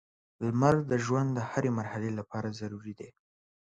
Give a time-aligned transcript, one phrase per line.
[0.45, 3.09] •لمر د ژوند د هرې مرحلې لپاره ضروري دی.